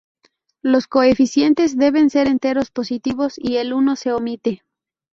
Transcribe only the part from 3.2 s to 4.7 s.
y el uno se omite.